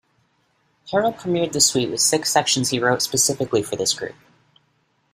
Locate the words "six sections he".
2.01-2.79